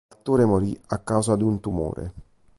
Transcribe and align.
L'attore 0.09 0.45
morì 0.45 0.75
a 0.87 0.97
causa 0.97 1.35
di 1.35 1.43
un 1.43 1.59
tumore. 1.59 2.13